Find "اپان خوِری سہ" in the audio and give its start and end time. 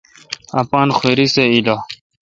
0.59-1.43